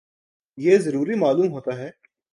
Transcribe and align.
یہ 0.57 0.77
ضروری 0.77 1.15
معلوم 1.15 1.51
ہوتا 1.51 1.77
ہے 1.77 1.89